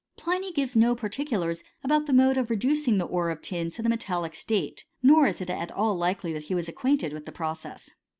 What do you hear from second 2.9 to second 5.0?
the ore of tin to the metallic state;